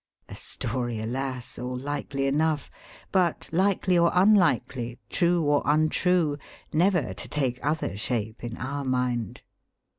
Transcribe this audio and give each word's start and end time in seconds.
A 0.27 0.35
story, 0.35 0.99
alas! 0.99 1.59
all 1.59 1.77
likely 1.77 2.25
enough; 2.25 2.71
but, 3.11 3.47
likely 3.53 3.99
or 3.99 4.09
unlikely, 4.15 4.97
true 5.11 5.43
or 5.43 5.61
untrue, 5.63 6.39
never 6.73 7.13
to 7.13 7.29
take 7.29 7.63
other 7.63 7.95
shape 7.95 8.43
in 8.43 8.57
our 8.57 8.83
mind. 8.83 9.43